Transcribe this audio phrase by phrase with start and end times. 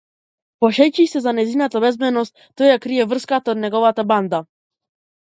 [0.63, 4.41] Плашејќи се за нејзината безбедност, тој ја крие врската од неговата банда.